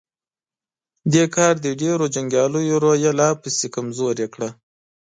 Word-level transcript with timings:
دې 1.13 1.25
کار 1.35 1.53
د 1.65 1.67
ډېرو 1.81 2.05
جنګياليو 2.15 2.75
روحيه 2.83 3.11
لا 3.19 3.29
پسې 3.41 3.67
کمزورې 3.75 4.27
کړه. 4.33 4.49